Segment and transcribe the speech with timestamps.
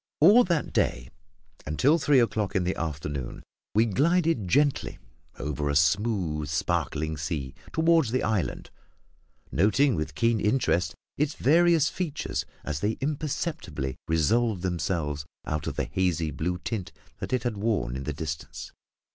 [0.19, 1.09] All that day,
[1.67, 3.43] until three o'clock in the afternoon,
[3.75, 4.97] we glided gently
[5.35, 8.71] along over a smooth, sparkling sea, toward the island,
[9.51, 15.85] noting with keen interest its various features as they imperceptibly resolved themselves out of the
[15.85, 18.71] hazy blue tint that it had worn in the distance.